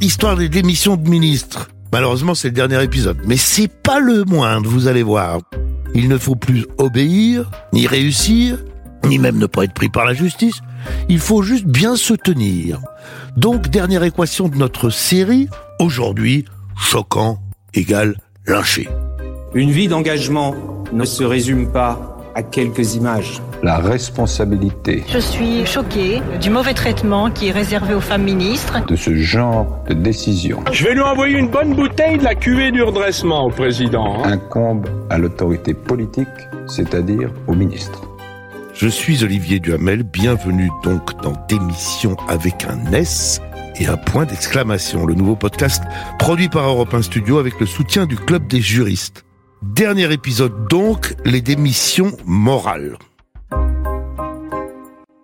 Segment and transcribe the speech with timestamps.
[0.00, 1.68] histoire des démissions de ministres.
[1.92, 3.18] Malheureusement, c'est le dernier épisode.
[3.26, 5.40] Mais c'est pas le moindre, vous allez voir.
[5.94, 8.58] Il ne faut plus obéir, ni réussir,
[9.04, 10.60] ni même ne pas être pris par la justice.
[11.08, 12.80] Il faut juste bien se tenir.
[13.36, 15.48] Donc, dernière équation de notre série,
[15.78, 16.44] aujourd'hui,
[16.76, 17.40] choquant
[17.74, 18.16] égale
[18.46, 18.88] lynché.
[19.54, 20.54] Une vie d'engagement
[20.92, 23.40] ne se résume pas à quelques images.
[23.64, 28.84] La responsabilité Je suis choquée du mauvais traitement qui est réservé aux femmes ministres.
[28.86, 32.72] de ce genre de décision Je vais lui envoyer une bonne bouteille de la cuvée
[32.72, 34.22] du redressement au président.
[34.22, 34.32] hein.
[34.32, 36.28] incombe à l'autorité politique,
[36.66, 38.02] c'est-à-dire au ministre.
[38.74, 43.40] Je suis Olivier Duhamel, bienvenue donc dans Démission avec un S
[43.80, 45.82] et un point d'exclamation, le nouveau podcast
[46.18, 49.24] produit par Europe 1 Studio avec le soutien du Club des juristes.
[49.62, 52.98] Dernier épisode donc, les démissions morales.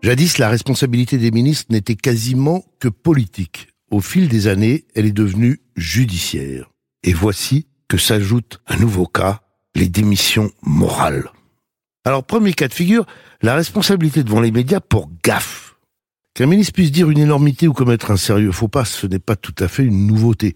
[0.02, 3.68] Jadis, la responsabilité des ministres n'était quasiment que politique.
[3.90, 6.70] Au fil des années, elle est devenue judiciaire.
[7.02, 9.42] Et voici que s'ajoute un nouveau cas,
[9.74, 11.30] les démissions morales.
[12.06, 13.04] Alors, premier cas de figure,
[13.42, 15.76] la responsabilité devant les médias pour gaffe.
[16.32, 19.36] Qu'un ministre puisse dire une énormité ou commettre un sérieux faux pas, ce n'est pas
[19.36, 20.54] tout à fait une nouveauté.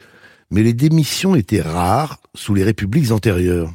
[0.51, 3.71] Mais les démissions étaient rares sous les républiques antérieures.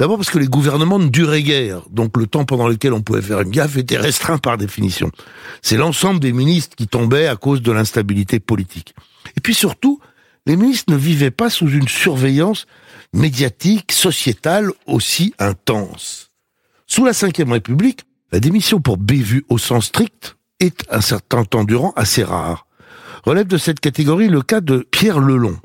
[0.00, 3.20] D'abord parce que les gouvernements ne duraient guère, donc le temps pendant lequel on pouvait
[3.20, 5.10] faire une gaffe était restreint par définition.
[5.60, 8.94] C'est l'ensemble des ministres qui tombaient à cause de l'instabilité politique.
[9.36, 10.00] Et puis surtout,
[10.46, 12.64] les ministres ne vivaient pas sous une surveillance
[13.12, 16.30] médiatique, sociétale aussi intense.
[16.86, 21.64] Sous la Ve République, la démission pour bévue au sens strict est un certain temps
[21.64, 22.66] durant assez rare.
[23.24, 25.58] Relève de cette catégorie le cas de Pierre Lelon.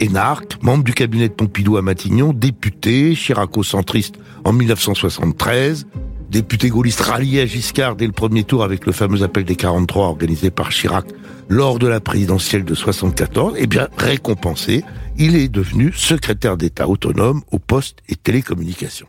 [0.00, 5.86] Énarque, membre du cabinet de Pompidou à Matignon, député, chiraco-centriste en 1973,
[6.30, 10.06] député gaulliste rallié à Giscard dès le premier tour avec le fameux appel des 43
[10.06, 11.06] organisé par Chirac
[11.48, 14.84] lors de la présidentielle de 74, eh bien, récompensé,
[15.16, 19.08] il est devenu secrétaire d'État autonome aux postes et télécommunications.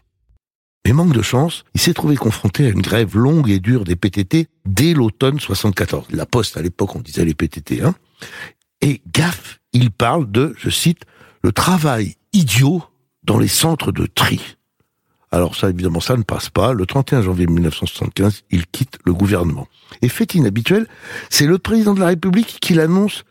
[0.86, 3.98] Mais manque de chance, il s'est trouvé confronté à une grève longue et dure des
[3.98, 6.06] PTT dès l'automne 74.
[6.12, 7.81] La Poste, à l'époque, on disait les PTT.
[8.82, 11.04] Et gaffe, il parle de, je cite,
[11.42, 12.84] le travail idiot
[13.24, 14.58] dans les centres de tri.
[15.32, 16.74] Alors ça, évidemment, ça ne passe pas.
[16.74, 19.68] Le 31 janvier 1975, il quitte le gouvernement.
[20.02, 20.88] Et fait inhabituel,
[21.30, 23.24] c'est le président de la République qui l'annonce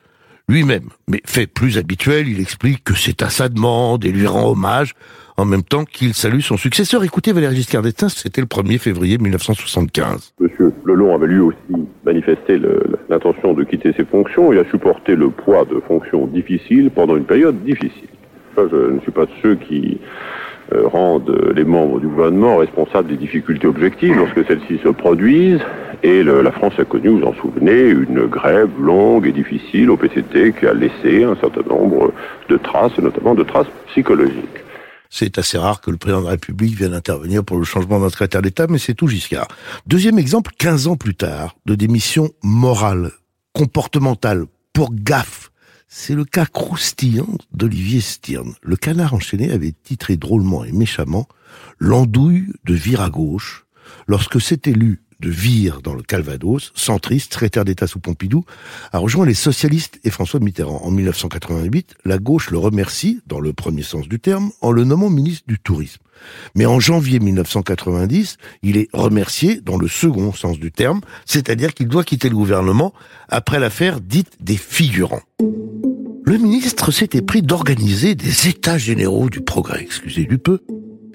[0.49, 0.91] lui-même.
[1.09, 4.95] Mais fait plus habituel, il explique que c'est à sa demande et lui rend hommage,
[5.37, 7.05] en même temps qu'il salue son successeur.
[7.05, 10.33] Écoutez, Valéry Giscard d'Estaing, c'était le 1er février 1975.
[10.41, 11.57] Monsieur Lelon avait lui aussi
[12.05, 12.61] manifesté
[13.09, 14.53] l'intention de quitter ses fonctions.
[14.53, 18.09] Il a supporté le poids de fonctions difficiles pendant une période difficile.
[18.57, 19.99] Je ne suis pas de ceux qui
[20.73, 25.61] euh, rendent les membres du gouvernement responsables des difficultés objectives lorsque celles-ci se produisent.
[26.03, 30.53] Et la France a connu, vous en souvenez, une grève longue et difficile au PCT
[30.53, 32.13] qui a laissé un certain nombre
[32.49, 34.66] de traces, notamment de traces psychologiques.
[35.11, 38.11] C'est assez rare que le président de la République vienne intervenir pour le changement d'un
[38.11, 39.49] secrétaire d'État, mais c'est tout Giscard.
[39.87, 43.13] Deuxième exemple, 15 ans plus tard, de démission morale,
[43.53, 45.51] comportementale, pour gaffe.
[45.89, 48.55] C'est le cas croustillant d'Olivier Stirn.
[48.61, 51.29] Le canard enchaîné avait titré drôlement et méchamment
[51.79, 53.67] L'andouille de Vire à gauche,
[54.07, 58.45] lorsque cet élu de Vire dans le Calvados, centriste, secrétaire d'État sous Pompidou,
[58.93, 60.81] a rejoint les socialistes et François Mitterrand.
[60.83, 65.11] En 1988, la gauche le remercie, dans le premier sens du terme, en le nommant
[65.11, 66.01] ministre du Tourisme.
[66.55, 71.89] Mais en janvier 1990, il est remercié dans le second sens du terme, c'est-à-dire qu'il
[71.89, 72.93] doit quitter le gouvernement
[73.29, 75.23] après l'affaire dite des figurants.
[76.25, 80.61] Le ministre s'était pris d'organiser des états généraux du progrès, excusez du peu.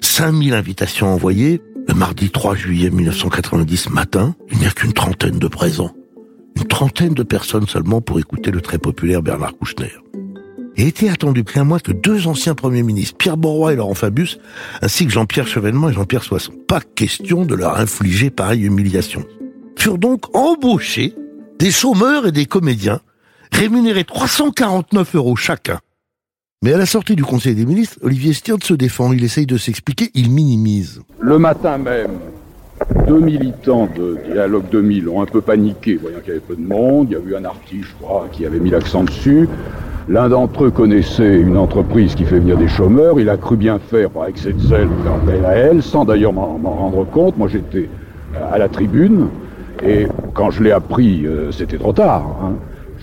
[0.00, 5.48] 5000 invitations envoyées, le mardi 3 juillet 1990 matin, il n'y a qu'une trentaine de
[5.48, 5.92] présents.
[6.56, 9.92] Une trentaine de personnes seulement pour écouter le très populaire Bernard Kouchner.
[10.76, 14.38] Et était attendu rien moins que deux anciens premiers ministres, Pierre Borroy et Laurent Fabius,
[14.80, 16.52] ainsi que Jean-Pierre Chevènement et Jean-Pierre Soisson.
[16.66, 19.24] Pas question de leur infliger pareille humiliation.
[19.76, 21.14] Furent donc embauchés
[21.58, 23.00] des chômeurs et des comédiens,
[23.52, 25.80] rémunérés 349 euros chacun.
[26.62, 29.56] Mais à la sortie du Conseil des ministres, Olivier Stirn se défend, il essaye de
[29.56, 31.02] s'expliquer, il minimise.
[31.20, 32.12] Le matin même,
[33.08, 36.64] deux militants de Dialogue 2000 ont un peu paniqué, voyant qu'il y avait peu de
[36.64, 37.08] monde.
[37.10, 39.48] Il y a eu un artiste, je crois, qui avait mis l'accent dessus.
[40.08, 43.18] L'un d'entre eux connaissait une entreprise qui fait venir des chômeurs.
[43.18, 44.88] Il a cru bien faire par excès de zèle
[45.26, 47.36] faire à elle, sans d'ailleurs m'en m'en rendre compte.
[47.38, 47.88] Moi, j'étais
[48.52, 49.28] à la tribune.
[49.84, 52.24] Et quand je l'ai appris, euh, c'était trop tard.
[52.40, 52.52] hein.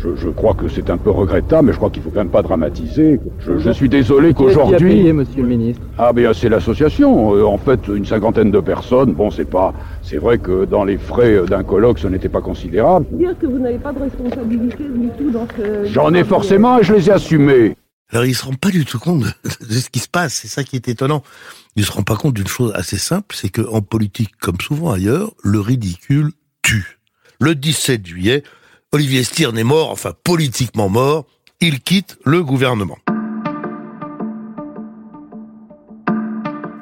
[0.02, 2.30] Je, je crois que c'est un peu regrettable, mais je crois qu'il faut quand même
[2.30, 3.20] pas dramatiser.
[3.46, 5.12] Je, je suis désolé qu'aujourd'hui.
[5.12, 5.82] monsieur le ministre?
[5.98, 7.36] Ah ben c'est l'association.
[7.36, 9.14] Euh, en fait, une cinquantaine de personnes.
[9.14, 9.74] Bon, c'est pas.
[10.02, 13.06] C'est vrai que dans les frais d'un colloque, ce n'était pas considérable.
[13.12, 15.86] Dire que vous n'avez pas de responsabilité du tout dans ce.
[15.92, 17.76] J'en ai forcément et je les ai assumés.
[18.12, 19.28] Alors ils se rendent pas du tout compte de,
[19.68, 21.22] de ce qui se passe, c'est ça qui est étonnant.
[21.76, 24.92] Ils se rendent pas compte d'une chose assez simple, c'est que en politique, comme souvent
[24.92, 26.32] ailleurs, le ridicule
[26.64, 27.00] tue.
[27.40, 28.44] Le 17 juillet,
[28.92, 31.26] Olivier Stirn est mort, enfin politiquement mort,
[31.62, 32.98] il quitte le gouvernement.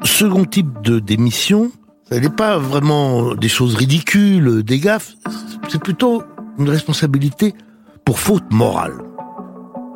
[0.05, 1.69] Second type de démission,
[2.09, 5.15] ce n'est pas vraiment des choses ridicules, des gaffes,
[5.67, 6.23] c'est plutôt
[6.57, 7.53] une responsabilité
[8.05, 8.99] pour faute morale.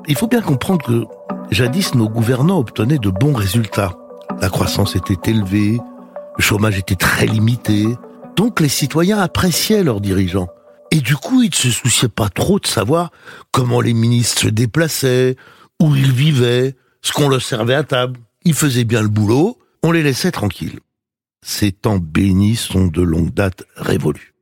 [0.10, 1.06] Il faut bien comprendre que
[1.50, 3.94] jadis nos gouvernants obtenaient de bons résultats.
[4.42, 5.80] La croissance était élevée,
[6.38, 7.86] le chômage était très limité,
[8.36, 10.50] donc les citoyens appréciaient leurs dirigeants.
[10.92, 13.12] Et du coup, ils ne se souciaient pas trop de savoir
[13.52, 15.38] comment les ministres se déplaçaient,
[15.82, 18.20] où ils vivaient, ce qu'on leur servait à table.
[18.44, 20.80] Ils faisaient bien le boulot, on les laissait tranquilles.
[21.44, 24.34] Ces temps bénis sont de longue date révolus.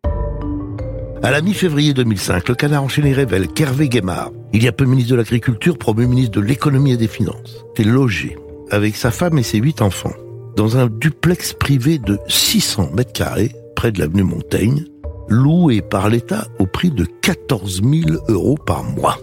[1.22, 5.12] À la mi-février 2005, le canard enchaîné révèle qu'Hervé Guémard, il y a peu ministre
[5.12, 8.38] de l'Agriculture, premier ministre de l'Économie et des Finances, était logé
[8.72, 10.14] avec sa femme et ses huit enfants
[10.56, 14.86] dans un duplex privé de 600 mètres carrés près de l'avenue Montaigne,
[15.30, 19.18] loué par l'État au prix de 14 000 euros par mois.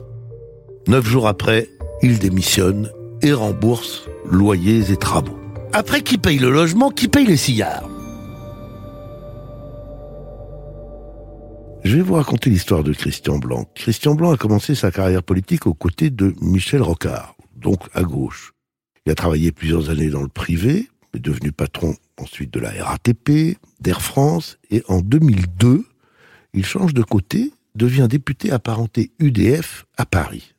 [0.89, 1.69] Neuf jours après,
[2.03, 2.91] il démissionne
[3.23, 5.39] et rembourse loyers et travaux.
[5.73, 7.89] Après, qui paye le logement, qui paye les cigares?
[11.85, 13.65] Je vais vous raconter l'histoire de Christian Blanc.
[13.75, 18.55] Christian Blanc a commencé sa carrière politique aux côtés de Michel Rocard, donc à gauche.
[19.07, 23.57] Il a travaillé plusieurs années dans le privé, est devenu patron ensuite de la RATP,
[23.81, 25.85] d'Air France, et en 2002,
[26.57, 30.55] il change de côté, devient député apparenté UDF à Paris.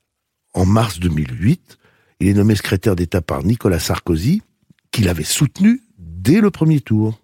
[0.54, 1.80] En mars 2008,
[2.20, 4.44] il est nommé secrétaire d'État par Nicolas Sarkozy,
[4.92, 7.20] qu'il avait soutenu dès le premier tour.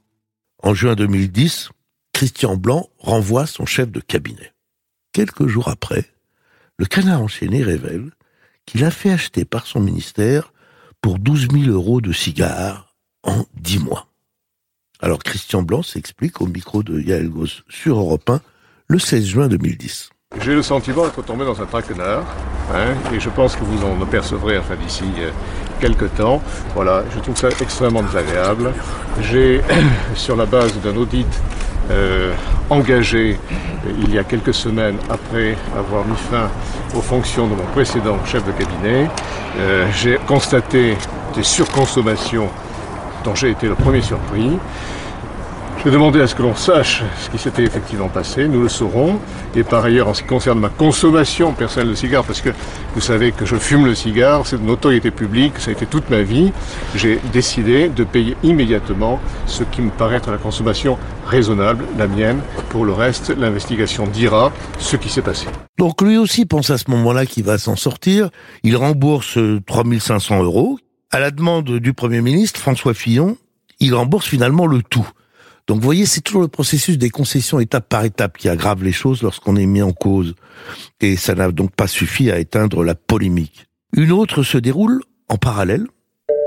[0.64, 1.70] En juin 2010,
[2.14, 4.54] Christian Blanc renvoie son chef de cabinet.
[5.14, 6.06] Quelques jours après,
[6.80, 8.10] le canard enchaîné révèle
[8.66, 10.52] qu'il a fait acheter par son ministère
[11.00, 14.08] pour 12 000 euros de cigares en 10 mois.
[15.00, 18.42] Alors Christian Blanc s'explique au micro de Yael Goss sur Europe 1
[18.88, 20.09] le 16 juin 2010.
[20.41, 22.24] J'ai le sentiment d'être tombé dans un traquenard,
[22.74, 25.30] hein, et je pense que vous en apercevrez enfin d'ici euh,
[25.80, 26.41] quelques temps.
[26.74, 28.71] Voilà, je trouve ça extrêmement désagréable.
[29.21, 29.62] J'ai,
[30.15, 31.27] sur la base d'un audit
[31.91, 32.33] euh,
[32.69, 33.38] engagé
[34.01, 36.50] il y a quelques semaines après avoir mis fin
[36.95, 39.09] aux fonctions de mon précédent chef de cabinet,
[39.59, 40.95] euh, j'ai constaté
[41.36, 42.50] des surconsommations
[43.24, 44.57] dont j'ai été le premier surpris.
[45.85, 49.19] J'ai demandé à ce que l'on sache ce qui s'était effectivement passé, nous le saurons.
[49.53, 52.51] Et par ailleurs, en ce qui concerne ma consommation personnelle de cigares, parce que
[52.95, 56.09] vous savez que je fume le cigare, c'est de notoriété publique, ça a été toute
[56.09, 56.53] ma vie,
[56.95, 62.39] j'ai décidé de payer immédiatement ce qui me paraît être la consommation raisonnable, la mienne.
[62.69, 65.47] Pour le reste, l'investigation dira ce qui s'est passé.
[65.77, 68.29] Donc lui aussi pense à ce moment-là qu'il va s'en sortir.
[68.63, 69.38] Il rembourse
[69.68, 70.79] 3500 euros.
[71.12, 73.36] À la demande du Premier ministre, François Fillon,
[73.81, 75.09] il rembourse finalement le tout.
[75.68, 78.92] Donc vous voyez, c'est toujours le processus des concessions étape par étape qui aggrave les
[78.92, 80.36] choses lorsqu'on est mis en cause.
[81.00, 83.68] Et ça n'a donc pas suffi à éteindre la polémique.
[83.95, 85.86] Une autre se déroule en parallèle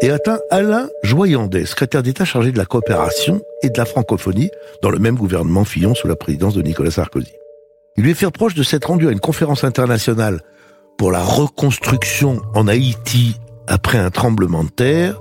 [0.03, 4.51] et atteint Alain Joyandet, secrétaire d'État chargé de la coopération et de la francophonie
[4.83, 7.33] dans le même gouvernement Fillon sous la présidence de Nicolas Sarkozy.
[7.97, 10.43] Il lui est fait reproche de s'être rendu à une conférence internationale
[10.99, 15.19] pour la reconstruction en Haïti après un tremblement de terre,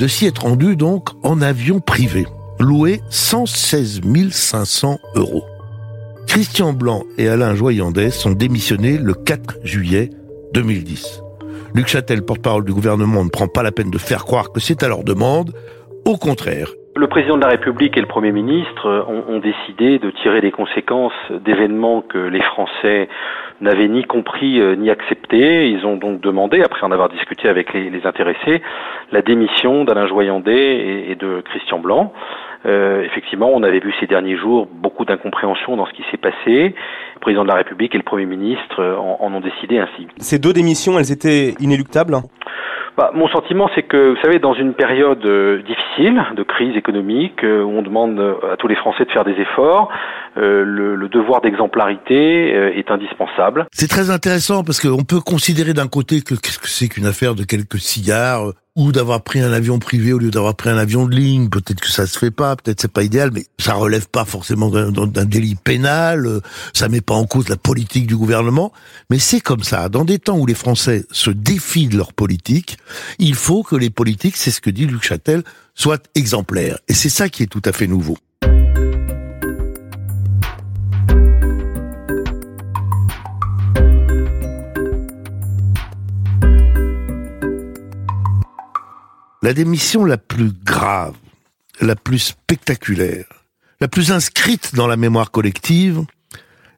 [0.00, 2.26] de s'y être rendu donc en avion privé
[2.60, 4.00] loué 116
[4.30, 5.44] 500 euros.
[6.26, 10.10] Christian Blanc et Alain Joyandet sont démissionnés le 4 juillet
[10.54, 11.22] 2010.
[11.74, 14.82] Luc Châtel, porte-parole du gouvernement, ne prend pas la peine de faire croire que c'est
[14.82, 15.52] à leur demande.
[16.04, 20.40] Au contraire, le président de la République et le Premier ministre ont, décidé de tirer
[20.40, 21.12] les conséquences
[21.44, 23.08] d'événements que les Français
[23.60, 25.70] n'avaient ni compris euh, ni accepté.
[25.70, 28.62] Ils ont donc demandé, après en avoir discuté avec les, intéressés,
[29.12, 32.12] la démission d'Alain Joyandet et, et, de Christian Blanc.
[32.66, 36.74] Euh, effectivement, on avait vu ces derniers jours beaucoup d'incompréhension dans ce qui s'est passé.
[37.16, 40.08] Le président de la République et le Premier ministre en, en ont décidé ainsi.
[40.18, 42.16] Ces deux démissions, elles étaient inéluctables
[42.98, 47.44] bah, mon sentiment, c'est que, vous savez, dans une période euh, difficile, de crise économique,
[47.44, 48.18] euh, où on demande
[48.50, 52.90] à tous les Français de faire des efforts, euh, le, le, devoir d'exemplarité euh, est
[52.90, 53.66] indispensable.
[53.72, 57.34] C'est très intéressant parce qu'on peut considérer d'un côté que qu'est-ce que c'est qu'une affaire
[57.34, 61.06] de quelques cigares ou d'avoir pris un avion privé au lieu d'avoir pris un avion
[61.06, 61.48] de ligne.
[61.48, 64.70] Peut-être que ça se fait pas, peut-être c'est pas idéal, mais ça relève pas forcément
[64.70, 66.40] d'un délit pénal.
[66.72, 68.72] Ça met pas en cause la politique du gouvernement,
[69.10, 69.88] mais c'est comme ça.
[69.88, 72.78] Dans des temps où les Français se défient de leur politique,
[73.18, 75.42] il faut que les politiques, c'est ce que dit Luc Châtel,
[75.74, 76.78] soient exemplaires.
[76.86, 78.16] Et c'est ça qui est tout à fait nouveau.
[89.48, 91.14] La démission la plus grave,
[91.80, 93.24] la plus spectaculaire,
[93.80, 96.02] la plus inscrite dans la mémoire collective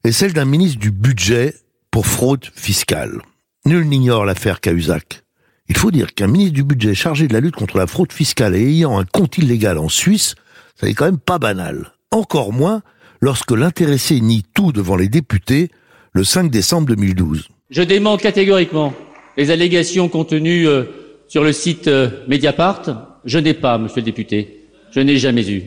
[0.04, 1.56] est celle d'un ministre du budget
[1.90, 3.22] pour fraude fiscale.
[3.66, 5.24] Nul n'ignore l'affaire Cahuzac.
[5.68, 8.54] Il faut dire qu'un ministre du budget chargé de la lutte contre la fraude fiscale
[8.54, 10.36] et ayant un compte illégal en Suisse,
[10.76, 11.90] ça n'est quand même pas banal.
[12.12, 12.82] Encore moins
[13.20, 15.72] lorsque l'intéressé nie tout devant les députés
[16.12, 17.48] le 5 décembre 2012.
[17.70, 18.94] Je démente catégoriquement
[19.36, 20.84] les allégations contenues euh,
[21.30, 22.82] sur le site euh, Mediapart.
[23.24, 25.62] Je n'ai pas, monsieur le député, je n'ai jamais eu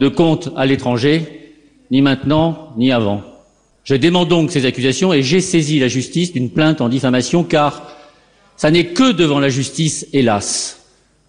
[0.00, 1.22] de compte à l'étranger,
[1.92, 3.22] ni maintenant, ni avant.
[3.84, 7.88] Je demande donc ces accusations et j'ai saisi la justice d'une plainte en diffamation car
[8.56, 10.84] ça n'est que devant la justice, hélas,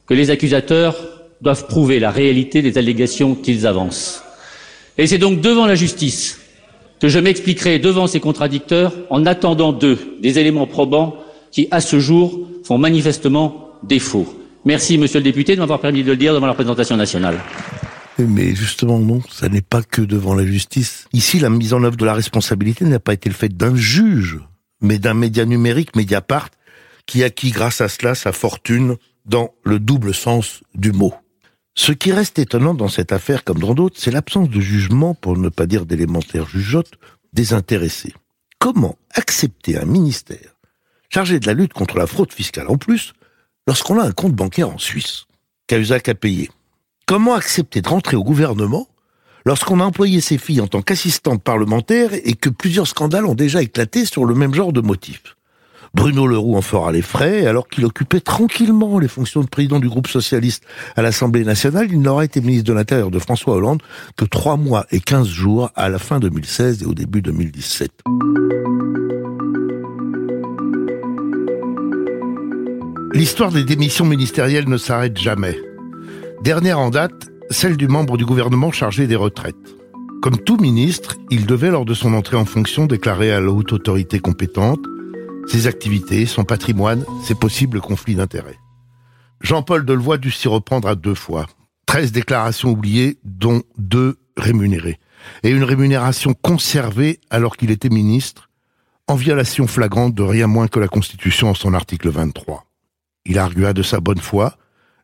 [0.08, 0.96] que les accusateurs
[1.42, 4.24] doivent prouver la réalité des allégations qu'ils avancent.
[4.98, 6.40] Et c'est donc devant la justice
[7.00, 11.16] que je m'expliquerai devant ces contradicteurs en attendant d'eux des éléments probants
[11.52, 14.28] qui, à ce jour, font manifestement défaut.
[14.66, 17.40] Merci, monsieur le député, de m'avoir permis de le dire devant la représentation nationale.
[18.20, 21.08] Mais justement, non, ça n'est pas que devant la justice.
[21.14, 24.40] Ici, la mise en œuvre de la responsabilité n'a pas été le fait d'un juge,
[24.82, 26.50] mais d'un média numérique, Mediapart,
[27.06, 31.14] qui acquit grâce à cela sa fortune dans le double sens du mot.
[31.76, 35.38] Ce qui reste étonnant dans cette affaire, comme dans d'autres, c'est l'absence de jugement, pour
[35.38, 36.92] ne pas dire d'élémentaire jugeote,
[37.34, 38.14] des intéressés.
[38.58, 40.56] Comment accepter un ministère
[41.10, 43.14] chargé de la lutte contre la fraude fiscale en plus,
[43.68, 45.26] lorsqu'on a un compte bancaire en Suisse
[45.68, 46.50] Cahuzac a payé.
[47.06, 48.88] Comment accepter de rentrer au gouvernement
[49.46, 53.62] lorsqu'on a employé ses filles en tant qu'assistante parlementaire et que plusieurs scandales ont déjà
[53.62, 55.36] éclaté sur le même genre de motifs
[55.94, 59.90] Bruno Leroux en fera les frais, alors qu'il occupait tranquillement les fonctions de président du
[59.90, 60.64] groupe socialiste
[60.96, 63.82] à l'Assemblée nationale, il n'aura été ministre de l'Intérieur de François Hollande
[64.16, 68.04] que trois mois et quinze jours à la fin 2016 et au début 2017.
[73.18, 75.58] L'histoire des démissions ministérielles ne s'arrête jamais.
[76.44, 79.56] Dernière en date, celle du membre du gouvernement chargé des retraites.
[80.22, 83.74] Comme tout ministre, il devait, lors de son entrée en fonction, déclarer à la haute
[83.74, 84.86] autorité compétente
[85.48, 88.60] ses activités, son patrimoine, ses possibles conflits d'intérêts.
[89.42, 91.48] Jean-Paul Delevoye dut s'y reprendre à deux fois.
[91.88, 95.00] Treize déclarations oubliées, dont deux rémunérées.
[95.42, 98.52] Et une rémunération conservée alors qu'il était ministre,
[99.08, 102.67] en violation flagrante de rien moins que la Constitution en son article 23.
[103.28, 104.58] Il argua de sa bonne foi.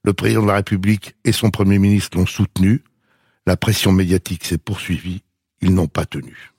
[0.04, 2.84] Le président de la République et son premier ministre l'ont soutenu.
[3.46, 5.24] La pression médiatique s'est poursuivie.
[5.62, 6.52] Ils n'ont pas tenu.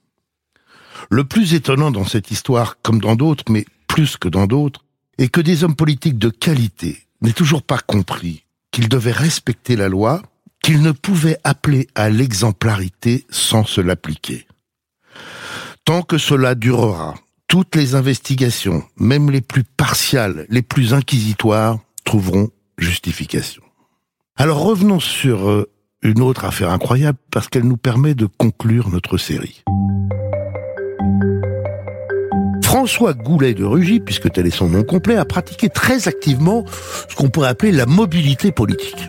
[1.11, 4.85] Le plus étonnant dans cette histoire, comme dans d'autres, mais plus que dans d'autres,
[5.19, 9.89] est que des hommes politiques de qualité n'aient toujours pas compris qu'ils devaient respecter la
[9.89, 10.23] loi,
[10.63, 14.47] qu'ils ne pouvaient appeler à l'exemplarité sans se l'appliquer.
[15.85, 17.15] Tant que cela durera,
[17.55, 23.63] toutes les investigations, même les plus partiales, les plus inquisitoires, trouveront justification.
[24.35, 25.71] Alors revenons sur euh,
[26.03, 29.63] une autre affaire incroyable parce qu'elle nous permet de conclure notre série.
[32.65, 36.65] François Goulet de Rugy, puisque tel est son nom complet, a pratiqué très activement
[37.09, 39.09] ce qu'on pourrait appeler la mobilité politique.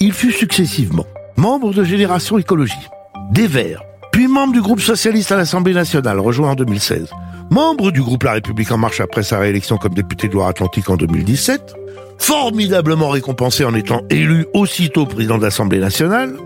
[0.00, 1.06] Il fut successivement
[1.36, 2.88] membre de Génération Écologie,
[3.30, 7.08] des Verts, puis membre du groupe socialiste à l'Assemblée nationale, rejoint en 2016,
[7.50, 10.96] membre du groupe La République en marche après sa réélection comme député de Loire-Atlantique en
[10.96, 11.74] 2017,
[12.18, 16.36] formidablement récompensé en étant élu aussitôt président de l'Assemblée nationale,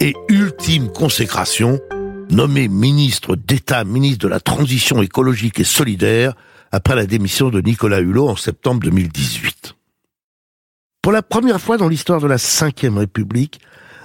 [0.00, 1.80] et ultime consécration,
[2.30, 6.34] nommé ministre d'État, ministre de la Transition écologique et solidaire,
[6.72, 9.74] après la démission de Nicolas Hulot en septembre 2018.
[11.00, 13.60] Pour la première fois dans l'histoire de la Ve République,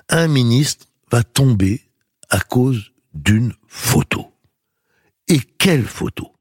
[0.10, 1.82] un ministre va tomber
[2.30, 4.32] à cause d'une photo.
[5.32, 6.34] Et quelle photo?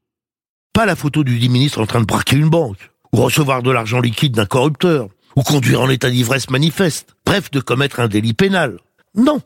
[0.73, 3.71] Pas la photo du dit ministre en train de braquer une banque, ou recevoir de
[3.71, 5.07] l'argent liquide d'un corrupteur,
[5.37, 8.79] ou conduire en état d'ivresse manifeste, bref, de commettre un délit pénal.
[9.15, 9.39] Non,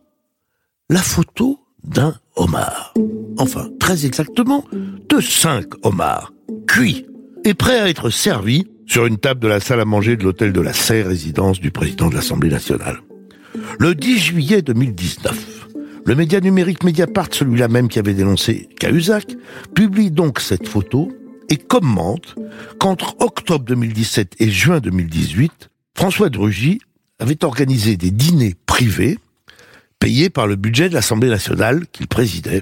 [0.90, 2.96] la photo d'un homard.
[3.38, 6.34] Enfin, très exactement, de cinq homards,
[6.68, 7.06] cuits,
[7.44, 10.54] et prêts à être servis sur une table de la salle à manger de l'hôtel
[10.54, 12.98] de la Serre, résidence du président de l'Assemblée nationale.
[13.78, 15.55] Le 10 juillet 2019,
[16.08, 19.36] Le média numérique Mediapart, celui-là même qui avait dénoncé Cahuzac,
[19.74, 21.12] publie donc cette photo
[21.50, 22.36] et commente
[22.80, 26.80] qu'entre octobre 2017 et juin 2018, François de Rugy
[27.18, 29.18] avait organisé des dîners privés
[29.98, 32.62] payés par le budget de l'Assemblée nationale qu'il présidait,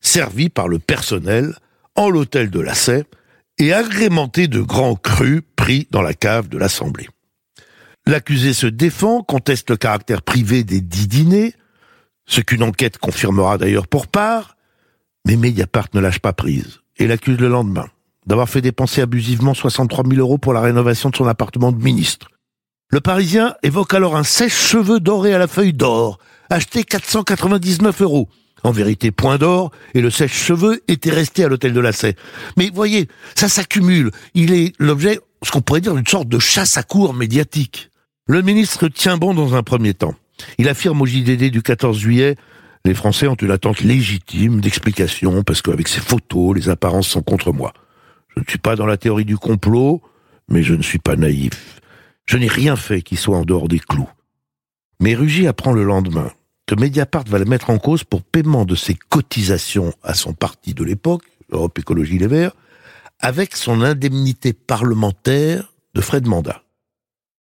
[0.00, 1.54] servis par le personnel
[1.94, 3.04] en l'hôtel de la Sey
[3.58, 7.08] et agrémentés de grands crus pris dans la cave de l'Assemblée.
[8.08, 11.54] L'accusé se défend, conteste le caractère privé des dix dîners,
[12.26, 14.56] ce qu'une enquête confirmera d'ailleurs pour part,
[15.26, 17.86] mais Mediapart ne lâche pas prise et l'accuse le lendemain
[18.26, 22.28] d'avoir fait dépenser abusivement 63 000 euros pour la rénovation de son appartement de ministre.
[22.88, 26.18] Le Parisien évoque alors un sèche-cheveux doré à la feuille d'or,
[26.50, 28.28] acheté 499 euros.
[28.64, 32.14] En vérité, point d'or, et le sèche-cheveux était resté à l'hôtel de la Sey.
[32.56, 34.12] Mais voyez, ça s'accumule.
[34.34, 37.90] Il est l'objet, ce qu'on pourrait dire, d'une sorte de chasse à cour médiatique.
[38.26, 40.14] Le ministre tient bon dans un premier temps.
[40.58, 42.36] Il affirme au JDD du 14 juillet
[42.84, 47.52] les Français ont une attente légitime d'explication parce qu'avec ces photos, les apparences sont contre
[47.52, 47.72] moi.
[48.34, 50.02] Je ne suis pas dans la théorie du complot,
[50.48, 51.80] mais je ne suis pas naïf.
[52.24, 54.08] Je n'ai rien fait qui soit en dehors des clous.
[55.00, 56.32] Mais Rugy apprend le lendemain
[56.66, 60.74] que Mediapart va le mettre en cause pour paiement de ses cotisations à son parti
[60.74, 62.54] de l'époque, Europe Écologie Les Verts,
[63.20, 66.64] avec son indemnité parlementaire de frais de mandat.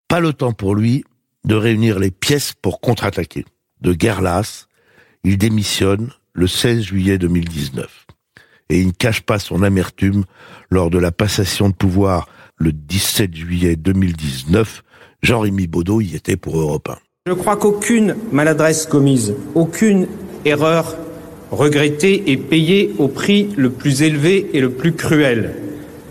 [0.07, 1.03] Pas le temps pour lui
[1.45, 3.45] de réunir les pièces pour contre-attaquer.
[3.81, 4.67] De guerre lasse,
[5.23, 8.07] il démissionne le 16 juillet 2019
[8.69, 10.25] et il ne cache pas son amertume
[10.69, 12.27] lors de la passation de pouvoir
[12.57, 14.83] le 17 juillet 2019.
[15.21, 16.97] Jean-Rémy Baudot y était pour Europe 1.
[17.27, 20.07] Je crois qu'aucune maladresse commise, aucune
[20.45, 20.95] erreur
[21.51, 25.55] regrettée et payée au prix le plus élevé et le plus cruel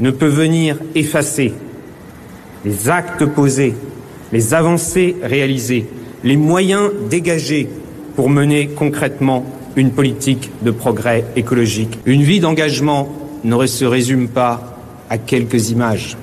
[0.00, 1.54] ne peut venir effacer
[2.64, 3.75] les actes posés,
[4.33, 5.87] les avancées réalisées,
[6.25, 7.68] les moyens dégagés
[8.14, 9.45] pour mener concrètement
[9.76, 11.99] une politique de progrès écologique.
[12.06, 13.12] Une vie d'engagement
[13.45, 14.78] ne se résume pas
[15.11, 16.16] à quelques images.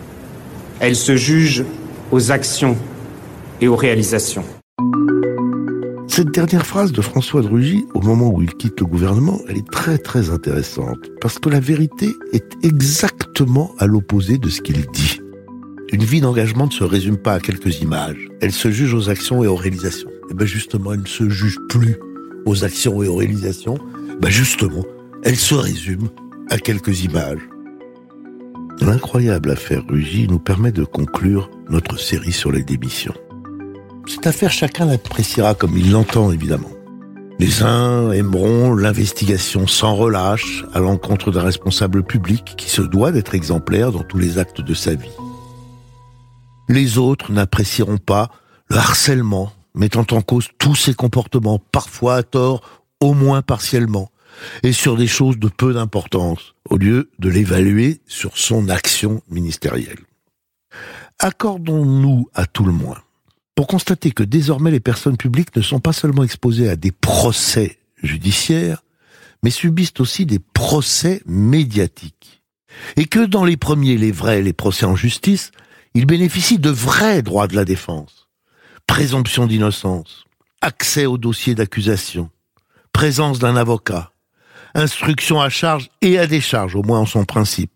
[0.79, 1.63] Elle se juge
[2.12, 2.75] aux actions
[3.62, 4.43] et aux réalisations.
[6.07, 9.57] Cette dernière phrase de François de Rugy, au moment où il quitte le gouvernement, elle
[9.57, 14.86] est très très intéressante, parce que la vérité est exactement à l'opposé de ce qu'il
[14.93, 15.23] dit.
[15.93, 19.43] Une vie d'engagement ne se résume pas à quelques images, elle se juge aux actions
[19.43, 20.09] et aux réalisations.
[20.09, 21.97] Et eh bien justement, elle ne se juge plus
[22.47, 23.77] aux actions et aux réalisations,
[24.19, 24.83] ben justement,
[25.23, 26.09] elle se résume
[26.50, 27.47] à quelques images.
[28.81, 33.13] L'incroyable affaire Rugy nous permet de conclure notre série sur les démissions.
[34.07, 36.72] Cette affaire, chacun l'appréciera comme il l'entend, évidemment.
[37.37, 43.35] Les uns aimeront l'investigation sans relâche à l'encontre d'un responsable public qui se doit d'être
[43.35, 45.11] exemplaire dans tous les actes de sa vie.
[46.69, 48.29] Les autres n'apprécieront pas
[48.69, 54.09] le harcèlement mettant en cause tous ses comportements, parfois à tort, au moins partiellement,
[54.61, 59.99] et sur des choses de peu d'importance, au lieu de l'évaluer sur son action ministérielle.
[61.19, 63.01] Accordons-nous à tout le moins
[63.55, 67.77] pour constater que désormais les personnes publiques ne sont pas seulement exposées à des procès
[68.01, 68.83] judiciaires,
[69.43, 72.41] mais subissent aussi des procès médiatiques.
[72.95, 75.51] Et que dans les premiers, les vrais, les procès en justice,
[75.94, 78.27] ils bénéficient de vrais droits de la défense.
[78.88, 80.25] Présomption d'innocence,
[80.62, 82.29] accès au dossier d'accusation,
[82.92, 84.12] présence d'un avocat,
[84.75, 87.72] instruction à charge et à décharge, au moins en son principe,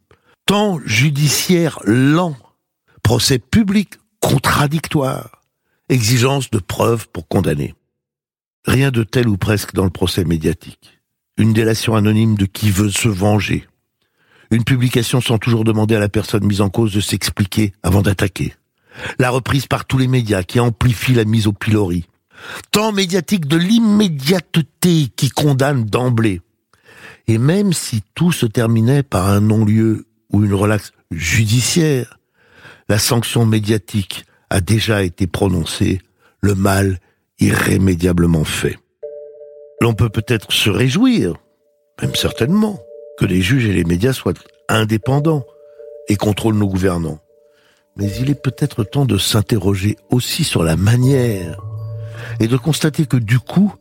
[0.46, 2.36] temps judiciaire lent,
[3.04, 5.44] procès public contradictoire,
[5.90, 7.76] exigence de preuves pour condamner.
[8.66, 11.00] Rien de tel ou presque dans le procès médiatique.
[11.38, 13.68] Une délation anonyme de qui veut se venger.
[14.52, 18.54] Une publication sans toujours demander à la personne mise en cause de s'expliquer avant d'attaquer.
[19.20, 22.06] La reprise par tous les médias qui amplifie la mise au pilori.
[22.72, 26.42] Temps médiatique de l'immédiateté qui condamne d'emblée.
[27.28, 32.20] Et même si tout se terminait par un non-lieu ou une relaxe judiciaire,
[32.90, 36.02] la sanction médiatique a déjà été prononcée,
[36.42, 37.00] le mal
[37.40, 38.80] irrémédiablement fait.
[39.82, 41.36] L'on peut peut-être se réjouir,
[42.02, 42.80] même certainement,
[43.18, 44.34] que les juges et les médias soient
[44.70, 45.44] indépendants
[46.08, 47.20] et contrôlent nos gouvernants.
[47.98, 51.58] Mais il est peut-être temps de s'interroger aussi sur la manière
[52.40, 53.74] et de constater que du coup,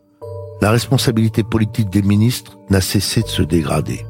[0.63, 4.07] la responsabilité politique des ministres n'a cessé de se dégrader.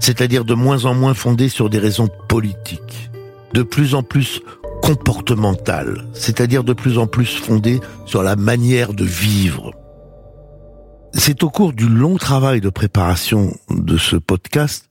[0.00, 3.10] C'est-à-dire de moins en moins fondée sur des raisons politiques,
[3.52, 4.40] de plus en plus
[4.82, 9.72] comportementales, c'est-à-dire de plus en plus fondée sur la manière de vivre.
[11.14, 14.88] C'est au cours du long travail de préparation de ce podcast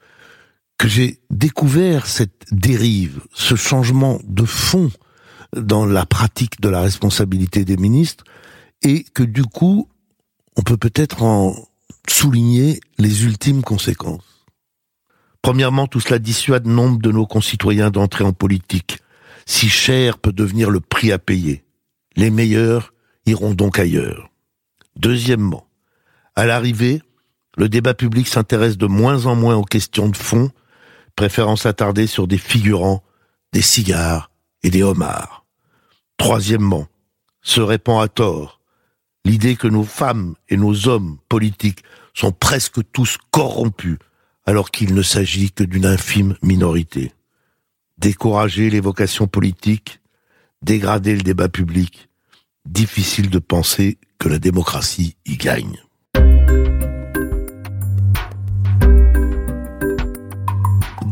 [0.78, 4.92] que j'ai découvert cette dérive, ce changement de fond
[5.56, 8.24] dans la pratique de la responsabilité des ministres,
[8.84, 9.90] et que du coup,
[10.56, 11.56] on peut peut-être en
[12.08, 14.46] souligner les ultimes conséquences.
[15.42, 19.00] Premièrement, tout cela dissuade nombre de nos concitoyens d'entrer en politique.
[19.46, 21.64] Si cher peut devenir le prix à payer.
[22.16, 22.94] Les meilleurs
[23.26, 24.30] iront donc ailleurs.
[24.98, 25.67] Deuxièmement,
[26.38, 27.02] à l'arrivée,
[27.58, 30.52] le débat public s'intéresse de moins en moins aux questions de fond,
[31.16, 33.04] préférant s'attarder sur des figurants,
[33.54, 34.30] des cigares
[34.62, 35.46] et des homards.
[36.18, 36.88] Troisièmement,
[37.42, 38.62] se répand à tort
[39.26, 43.98] l'idée que nos femmes et nos hommes politiques sont presque tous corrompus,
[44.46, 47.14] alors qu'il ne s'agit que d'une infime minorité.
[47.98, 50.02] Décourager les vocations politiques,
[50.62, 52.10] dégrader le débat public,
[52.66, 55.82] difficile de penser que la démocratie y gagne.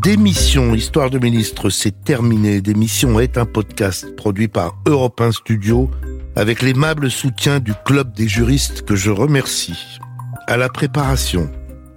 [0.05, 2.61] Démission, Histoire de ministre, c'est terminé.
[2.61, 5.89] Démission est un podcast produit par Europe 1 Studio
[6.35, 9.97] avec l'aimable soutien du Club des juristes que je remercie.
[10.45, 11.49] À la préparation,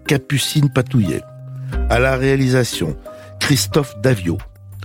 [0.06, 1.20] Capucine Patouillet.
[1.90, 2.96] À la réalisation,
[3.40, 4.38] Christophe Davio.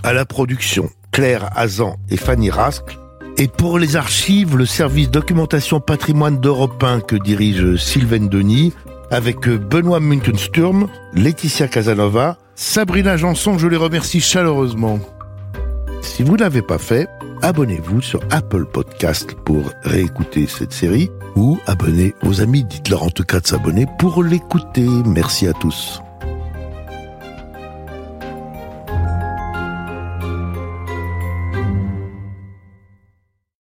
[0.04, 3.00] À la production, Claire Azan et Fanny Rascle.
[3.38, 8.74] Et pour les archives, le service documentation patrimoine d'Europe 1 que dirige Sylvain Denis,
[9.12, 15.00] avec Benoît Muntensturm, Laetitia Casanova, Sabrina Janson, je les remercie chaleureusement.
[16.02, 17.08] Si vous ne l'avez pas fait,
[17.42, 23.24] abonnez-vous sur Apple Podcast pour réécouter cette série ou abonnez vos amis, dites-leur en tout
[23.24, 24.88] cas de s'abonner pour l'écouter.
[25.06, 26.02] Merci à tous.